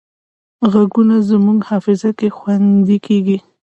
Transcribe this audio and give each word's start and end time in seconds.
غږونه 0.71 1.15
زموږ 1.29 1.59
حافظه 1.69 2.09
کې 2.19 2.27
خوندي 2.37 2.97
کېږي 3.07 3.37